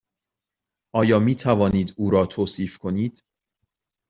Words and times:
آیا 0.95 1.19
می 1.19 1.35
توانید 1.35 1.93
او 1.97 2.09
را 2.09 2.25
توصیف 2.25 2.77
کنید؟ 2.77 3.23